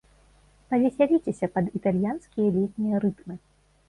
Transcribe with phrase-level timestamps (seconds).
[0.73, 3.35] Павесяліцеся пад італьянскія летнія рытмы!